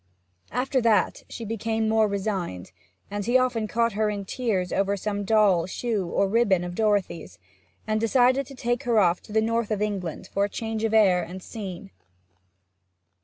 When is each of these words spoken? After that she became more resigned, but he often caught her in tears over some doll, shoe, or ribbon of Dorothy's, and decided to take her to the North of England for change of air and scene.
After 0.51 0.81
that 0.81 1.21
she 1.29 1.45
became 1.45 1.87
more 1.87 2.07
resigned, 2.07 2.71
but 3.11 3.25
he 3.25 3.37
often 3.37 3.67
caught 3.67 3.93
her 3.93 4.09
in 4.09 4.25
tears 4.25 4.73
over 4.73 4.97
some 4.97 5.23
doll, 5.25 5.67
shoe, 5.67 6.07
or 6.07 6.27
ribbon 6.27 6.63
of 6.63 6.73
Dorothy's, 6.73 7.37
and 7.85 8.01
decided 8.01 8.47
to 8.47 8.55
take 8.55 8.81
her 8.85 9.15
to 9.21 9.31
the 9.31 9.41
North 9.41 9.69
of 9.69 9.79
England 9.79 10.27
for 10.33 10.47
change 10.47 10.83
of 10.83 10.95
air 10.95 11.21
and 11.21 11.43
scene. 11.43 11.91